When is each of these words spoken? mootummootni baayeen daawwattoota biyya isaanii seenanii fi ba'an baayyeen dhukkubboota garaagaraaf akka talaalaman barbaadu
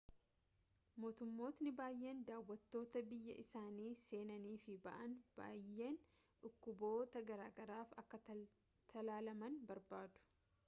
mootummootni 1.01 1.71
baayeen 1.79 2.21
daawwattoota 2.29 3.03
biyya 3.11 3.35
isaanii 3.43 3.89
seenanii 4.03 4.53
fi 4.63 4.77
ba'an 4.87 5.13
baayyeen 5.41 5.97
dhukkubboota 6.45 7.23
garaagaraaf 7.29 7.93
akka 8.05 8.21
talaalaman 8.95 9.61
barbaadu 9.73 10.25